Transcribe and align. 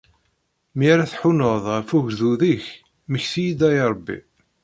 Mi 0.77 0.85
ara 0.93 1.11
tḥunneḍ 1.11 1.65
ɣef 1.75 1.89
ugdud-ik, 1.97 2.65
mmekti-yi-d, 3.07 3.59
a 3.67 3.71
Rebbi! 3.91 4.17